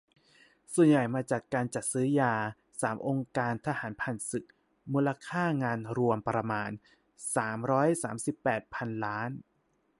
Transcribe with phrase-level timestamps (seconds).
[0.73, 2.33] ส่วนใหญ่มาจากการจัดซื้อยา
[2.81, 4.45] สาม องค์การทหารผ่านศึก
[4.93, 6.71] มูลค่างานรวมประมาณ
[7.35, 9.29] สามร้อยสามสิบแปด พันล้าน